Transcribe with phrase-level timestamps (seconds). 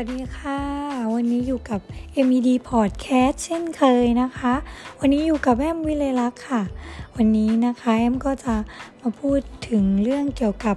[0.00, 0.60] วัสดีค่ะ
[1.14, 1.80] วันนี้อยู่กับ
[2.26, 4.54] MED Podcast เช่นเคยนะคะ
[5.00, 6.62] วันนี้อยู่กับแอมวิเลลักษ์ค่ะ
[7.16, 8.54] วันนี้นะคะแอมก็จะ
[9.00, 10.76] มาพูดถึงเรื่องเกี่ยวกับ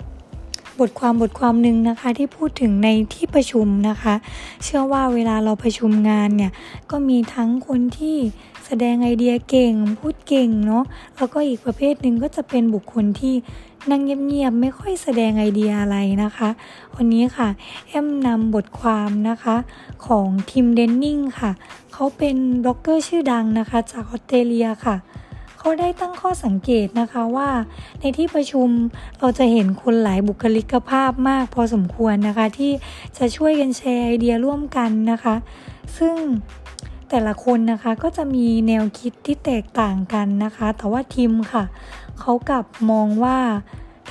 [0.80, 4.14] บทความบทความหนึ่งนะคะที่พูดถึงในที่ประชุมนะคะ
[4.64, 6.52] เชื่อว่าเวลาเราประชุมงานเนี่ย
[6.92, 8.18] ก็มีทั้งคนที่
[8.66, 10.84] แสดงไอเดียเก่ง พูดเก่งเนาะ
[11.16, 13.36] แล้วก็อีกประเภทหนึ่งก็จะเป็นบุคคลที่
[13.90, 16.50] นั่งเงียบๆไม่ค่อยแสดงไอเดียอะไรนะคะ
[16.96, 17.50] วันนี้ค่ะ
[17.90, 19.56] แอมนำบทความนะคะ
[20.06, 21.52] ของ Tim Denning ค่ะ
[21.94, 24.96] เขาเป็นบล็อกเกอร์ชื่อดังนะคะ จากออสเตรเลียค่ะ
[25.64, 27.50] เขาได้ตั้งข้อสังเกตนะคะว่า
[28.00, 28.70] ในที่ประชุม
[29.20, 32.72] เราจะเห็นคนหลายบุคลิกภาพมากพอสมควรนะคะ ที่
[33.18, 35.36] จะช่วยกันแชร์ไอเดียร่วมกันนะคะ
[35.98, 36.16] ซึ่ง
[37.10, 41.64] แต่ละคนนะคะก็จะมีแนวคิดที่แตกต่างกันนะคะ แต่ว่าทีมค่ะ
[42.20, 43.38] เขากลับมองว่า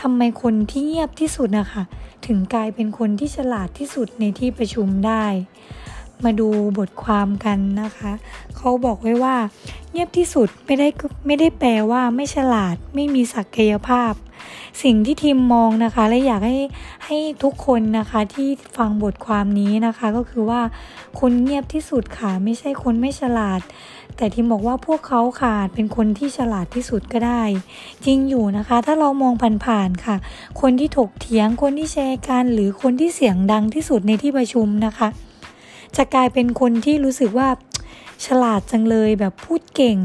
[0.00, 1.82] ทำไมคนที่เงียบที่สุดนะคะ
[2.27, 5.25] ถึงกลายเป็นคนที่ฉลาดที่สุดในที่ประชุมได้
[6.25, 8.12] มาดูบทความกันนะคะ
[8.56, 9.36] เขาบอกไว้ว่า
[9.92, 10.88] เงียบที่สุดไม่ได้
[11.27, 14.12] ไม่ได้แปลว่าไม่ฉลาด ไม่มีศักยภาพ
[14.82, 16.58] สิ่งที่ทีมมองนะคะ และอยากให้
[17.05, 20.60] ให้ทุกคนนะคะที่ฟังบทความนี้นะคะ ก็คือว่า
[21.20, 23.60] คนเงียบที่สุดค่ะ ไม่ใช่คนไม่ฉลาด
[24.16, 27.42] แต่ทีมบอกว่าพวกเขาขาดเป็นคนที่ฉลาดที่สุดก็ได้
[28.04, 30.16] จริงอยู่นะคะ ถ้าเรามองผ่านๆค่ะ
[30.60, 35.08] คนที่ถกเถียงคนที่แชร์กันหรือคนที่เสียงดังที่สุดในที่ประชุมนะคะ
[35.97, 37.48] จะกลายเป็นคนที่รู้สึกว่า
[38.26, 39.98] ฉลาดจังเลยแบบพูดเก่ง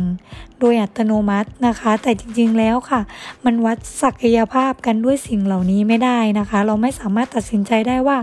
[0.59, 3.01] โดยอัตโนมัตินะคะ แต่จริงๆแล้วค่ะ
[3.45, 8.17] มันวัดศักยภาพกันด้วยสิ่งเหล่านี้ไม่ได้นะคะ เราไม่สามารถตัดสินใจได้ว่า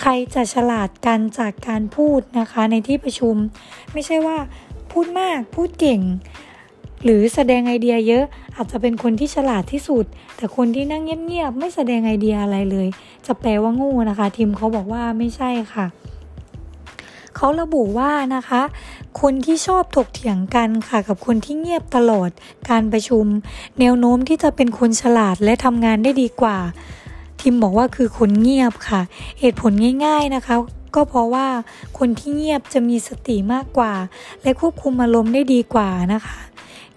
[0.00, 3.34] ใครจะฉลาดกันจากการพูดนะคะ ในที่ประชุม
[3.92, 4.38] ไม่ใช่ว่า
[4.92, 6.00] พูดมากพูดเก่ง
[7.04, 8.24] หรือแสดงไอเดียเยอะ
[8.56, 10.04] อาจจะเป็นคนที่ฉลาดที่สุด
[10.36, 12.88] แต่คนที่นั่งเงียบๆไม่แสดงไอเดียอะไรเลย
[13.26, 15.86] จะแปลว่างูนะคะทีมเขาบอกว่าไม่ใช่ค่ะ
[17.40, 18.62] เขาระบุว่านะคะ
[19.20, 22.30] คนที่ชอบถกเถียงกันค่ะกับคนที่เงียบตลอด
[22.70, 23.24] การประชุม
[23.80, 26.58] แนวโน้มที่จะเป็นคนฉลาดและทำงานได้ดีกว่า
[27.40, 29.00] ทิมบอกว่าคือคนเงียบค่ะ
[29.40, 29.72] เหตุผล
[30.06, 30.54] ง่าย ๆนะคะ
[30.94, 31.46] ก็เพราะว่า
[31.98, 33.92] คนที่เงียบจะมีสติมากกว่า
[34.42, 36.38] และควบคุมอารมณ์ได้ดีกว่านะคะ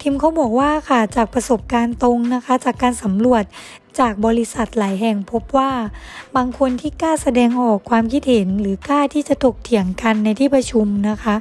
[0.00, 3.44] ทิมเขาบอกว่าค่ะจากประสบการณ์ตรงนะคะ จากการสำรวจ
[3.98, 5.70] จากบริษัทหลายแห่งพบว่า
[6.36, 11.34] บางคนที่กล้าแสดงออกความคิดเห็น หรือกล้าที่จะถกเถียงกันในที่ประชุมนะคะ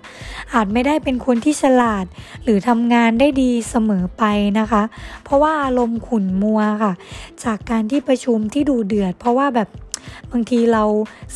[0.53, 2.05] อาจไม่ได้เป็นคนที่ฉลาด
[2.43, 4.23] หรือทำงานได้ดีเสมอไป
[4.59, 4.83] นะคะ
[5.23, 6.93] เพราะว่าอารมณ์ขุ่นมัวค่ะ
[7.43, 9.69] จากการที่ประชุมที่ดูเดือด เพราะว่าแบบ
[10.31, 10.83] บางทีเรา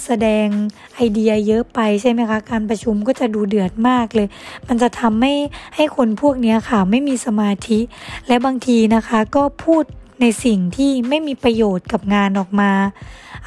[0.03, 0.47] แสดง
[0.95, 4.27] ไอเดียเยอะไปใช่ไหมคะ การประชุมก็จะดูเดือดมากเลย
[4.67, 5.33] มันจะทำให้
[5.75, 7.79] ให้คนพวกนี้ค่ะ ไม่มีสมาธิ
[8.27, 9.83] และบางทีนะคะก็พูด
[10.21, 12.71] ในสิ่งที่ไม่มีประโยชน์กับงานออกมา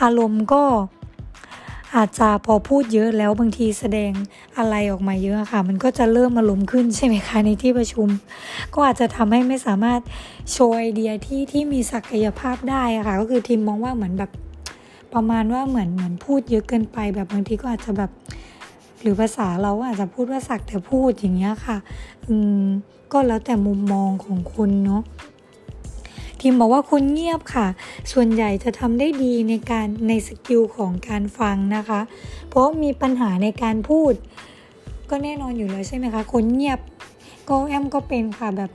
[0.03, 0.63] อารมณ์ก็
[1.97, 4.13] อาจจะพอพูดเยอะแล้วบางทีแสดง
[4.59, 8.09] อะไรออกมาเยอะค่ะ มันก็จะเริ่มอารมณ์ขึ้นใช่ไหมคะในที่ประชุม
[8.75, 10.01] ก็อาจจะทำให้ไม่สามารถ
[10.51, 14.31] โชว์ไอเดียที่ที่มีศักยภาพได้ค่ะก็คือทีมมองว่าเหมือนแบบ
[15.15, 18.11] ประมาณว่าเหมือนเหมือนพูดเยอะเกินไป แบบบางทีก็อาจจะแบบ
[19.01, 21.77] หรือภาษาเราอาจจะพูดว่าสักแต่พูดอย่างเงี้ยค่ะ
[22.27, 22.65] อืม
[23.13, 25.03] ก็แล้วแต่มุมมองของคุณเนาะ
[26.41, 27.67] ทีมบอกว่าคนเงียบค่ะ
[28.13, 32.01] ส่วนใหญ่จะทำได้ดีในการในสกิลของการฟังนะคะ
[32.49, 34.13] เพราะมีปัญหาในการพูด
[35.11, 36.79] ก็แน่นอนอยู่แล้วใช่ไหมคะคนเงียบ
[37.49, 38.71] ก็แอมก็เป็นค่ะแบบ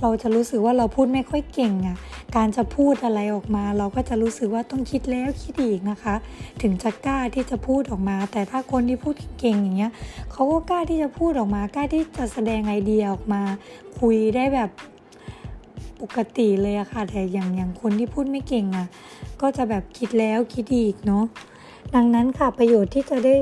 [0.00, 1.96] เราจะรู้สึกว่าเราพูดไม่ค่อยเก่งอะ่ะ
[2.36, 6.14] การจะพูดอะไรออกมา เราก็จะรู้สึกว่าต้องคิดแล้วคิดอีกนะคะ
[6.62, 9.92] ถึงจะกล้าที่จะพูดออกมา แต่ถ้าคนที่พูดเก่งอย่างเงี้ย
[10.32, 13.42] เขาก็กล้าที่จะพูดออกมา กล้าที่จะแสดงไอเดียออกมา
[14.00, 14.70] คุยได้แบบ
[16.00, 18.86] ปกติเลยอะค่ะ แต่อย่างอย่างคนที่พูดไม่เก่งอะ
[19.40, 21.24] ก็จะแบบคิดแล้วคิดอีกเนาะ
[21.94, 23.34] ดังนั้นค่ะประโยชน์ที่จะได้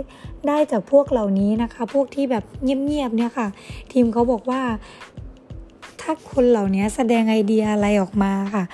[0.48, 3.48] ได้จากพวกเหล่านี้นะคะ พวกที่แบบเงียบๆเนี่ยค่ะ
[3.92, 4.62] ทีมเขาบอกว่า
[6.06, 8.65] ถ้าคนเหล่านี้แสดงไอเดียอะไรออกมาค่ะ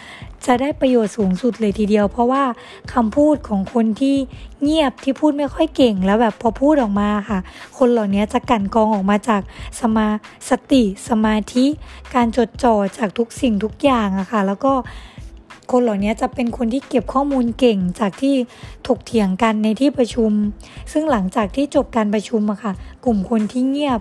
[0.47, 2.45] จะได้ประโยชน์สูงสุดเลยทีเดียว เพราะว่า
[2.93, 4.17] คำพูดของคนที่
[4.63, 7.39] เงียบที่พูดไม่ค่อยเก่งแล้วแบบพอพูดออกมาค่ะ
[7.79, 9.43] คนเหล่านี้จะกันกองออกมาจาก
[9.81, 10.07] สมา
[10.49, 11.67] สติ สมาธิ
[12.15, 14.73] การจดจ่อจากทุกสิ่งทุกอย่างอะค่ะ แล้วก็
[15.71, 18.35] คนเหล่านี้จะเป็นคนที่เก็บข้อมูลเก่งจากที่
[18.87, 20.31] ถกเถียงกันในที่ประชุม
[20.93, 22.73] ซึ่งหลังจากที่จบการประชุมอะค่ะ
[23.05, 24.01] กลุ่มคนที่เงียบ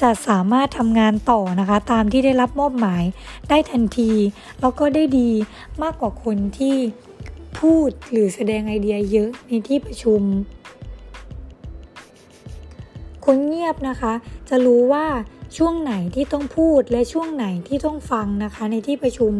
[0.00, 3.04] จะสามารถทำงานต่อนะคะ ตามที่ได้รับมอบหมาย
[3.48, 4.10] ได้ทันที
[4.60, 5.30] แล้วก็ได้ดี
[5.82, 6.76] มากกว่าคนที่
[7.58, 10.22] พูดหรือแสดงไอเดียเยอะในที่ประชุม
[13.24, 14.12] คนเงียบนะคะ
[14.48, 15.06] จะรู้ว่า
[15.56, 19.32] ช่วงไหนที่ต้องพูดและช่วงไหนที่ต้องฟังนะคะในที่ประชุม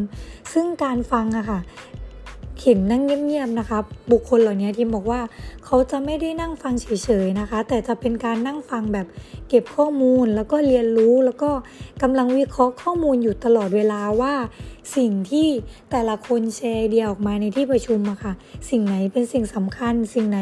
[0.52, 1.60] ซึ่งการฟังอะคะ่ะ
[2.62, 3.78] เห็นนั่งเงียบๆนะคะ
[4.12, 5.20] บุคคลเหล่านี้ที่บอกว่า
[5.64, 6.86] เขาจะไม่ได้นั่งฟังเฉ
[7.24, 9.06] ยๆนะคะ แต่จะเป็นการนั่งฟังแบบ
[9.48, 11.50] เก็บข้อมูลแล้วก็เรียนรู้แล้วก็
[12.02, 14.34] กำลังวิเคราะห์ข้อมูลอยู่ตลอดเวลาว่า
[14.96, 15.48] สิ่งที่
[15.90, 18.32] แต่ละคนแชร์เดียออกมาในที่ประชุมอะค่ะ
[18.70, 20.40] สิ่งไหนเป็นสิ่งสำคัญ สิ่งไหน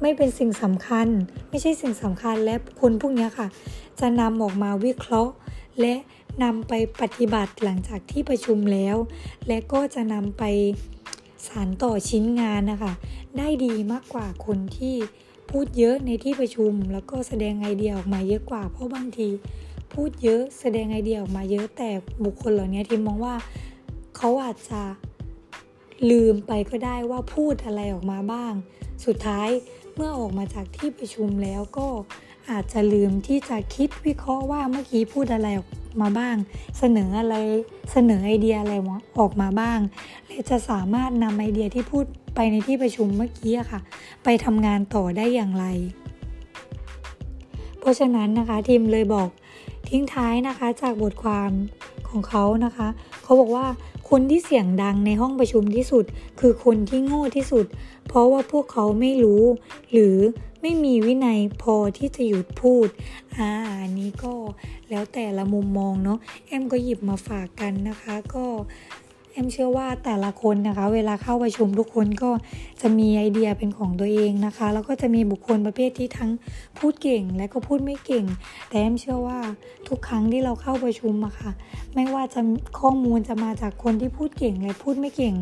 [0.00, 1.06] ไม่เป็นสิ่งสำคัญ
[1.50, 3.48] ไม่ใช่สิ่งสำคัญและคนพวกนี้ค่ะ
[4.00, 5.32] จะนำออกมาวิเคราะห์
[5.80, 5.94] และ
[6.42, 8.96] นำไปปฏิบัติหลังจากที่ประชุมแล้ว
[9.48, 10.44] และก็จะนำไป
[11.46, 12.92] สารต่อชิ้นงานนะคะ
[13.38, 14.96] ได้ดีมากกว่าคนที่
[15.50, 19.28] พูดเยอะในที่ประชุม แล้วก็แสดงไอเดียออกมาเยอะกว่า เพราะบางที
[19.92, 21.90] พูดเยอะแสดงไอเดียออกมาเยอะแต่
[22.24, 23.34] บุคคลเหล่านี้ทีมมองว่า
[24.16, 24.82] เขาอาจจะ
[26.10, 28.52] ลืมไปก็ได้ว่าพูดอะไรออกมาบ้าง
[29.04, 29.48] สุดท้าย
[29.94, 31.86] เมื่อออกมาจากที่ประชุมแล้วก็
[32.50, 35.68] อาจจะลืมที่จะคิดวิเคราะห์ว่าเมื่อกี้พูดอะไรออก
[36.02, 36.36] มาบ้าง
[36.78, 37.34] เสนออะไร
[37.92, 38.74] เสนอไอเดียอะไร
[39.18, 39.78] ออกมาบ้าง
[40.26, 42.04] และจะสามารถนำไอเดียที่พูด
[42.34, 43.80] ไปในที่ประชุมเมื่อกี้ค่ะ
[44.24, 45.66] ไปทำงานต่อได้อย่างไร
[47.80, 49.28] เพราะฉะนั้นนะคะทีมเลยบอก
[49.88, 51.50] ทิ้งท้ายนะคะจากบทความ
[52.08, 52.88] ของเขานะคะ
[53.22, 53.66] เขาบอกว่า
[54.10, 56.04] คนที่เสียงดังในห้องประชุมที่สุด
[56.40, 57.66] คือคนที่โง่ที่สุด
[58.08, 59.42] เพราะว่าพวกเขาไม่รู้
[59.92, 60.16] หรือ
[60.62, 62.88] ไม่มีวินัยพอที่จะหยุดพูด
[63.36, 63.48] อ่า
[63.80, 64.32] อันนี้ก็
[64.90, 68.44] แล้วแต่ละมุมมองเนาะแอมก็หยิบมาฝากกันนะคะ ก็
[69.32, 72.30] แอมเชื่อว่าแต่ละคนนะคะ เวลาเข้าประชุมทุกคนก็
[72.80, 76.30] จะมีไอเดียเป็นของตัวเองนะคะ แล้วก็จะมีบุคคลประเภทที่ทั้ง
[76.78, 78.24] พูดเก่งและก็พูดไม่เก่ง
[78.68, 79.38] แต่แอมเชื่อว่า
[79.88, 81.50] ทุกครั้งที่เราเข้าประชุมอะค่ะ
[81.94, 82.40] ไม่ว่าจะ
[82.80, 85.34] ข้อมูลจะมาจากคนที่พูดเก่งและพูดไม่เก่ง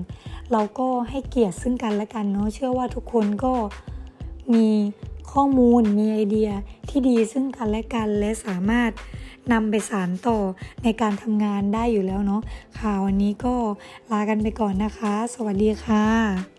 [0.53, 3.53] เราก็ให้เกียรติซึ่งกันและกันเนาะเชื่อว่าทุกคนก็
[4.55, 4.69] มี
[5.33, 6.51] ข้อมูลมีไอเดีย
[6.89, 8.91] ที่ดีซึ่งกันและกันและสามารถ
[9.53, 10.39] นำไปสารต่อ
[10.83, 12.43] ในการทำงานได้อยู่แล้วเนาะ
[12.79, 13.55] ค่ะวันนี้ก็
[14.11, 16.56] ลากันไปก่อนนะคะ สวัสดีค่ะ